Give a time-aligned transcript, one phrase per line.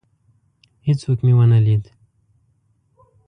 [0.87, 1.83] هیڅوک مي ونه لید.